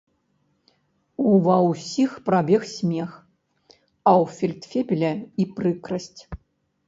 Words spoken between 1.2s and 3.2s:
Ува ўсіх прабег смех,